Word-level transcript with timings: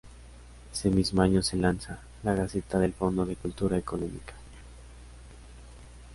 Ese 0.73 0.89
mismo 0.89 1.21
año 1.21 1.43
se 1.43 1.57
lanza 1.57 2.01
"La 2.23 2.33
Gaceta 2.33 2.79
del 2.79 2.91
Fondo 2.91 3.23
de 3.23 3.35
Cultura 3.35 3.77
Económica". 3.77 4.33